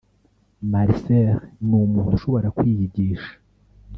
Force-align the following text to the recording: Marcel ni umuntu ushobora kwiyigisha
Marcel 0.71 1.33
ni 1.67 1.73
umuntu 1.85 2.09
ushobora 2.15 2.47
kwiyigisha 2.57 3.33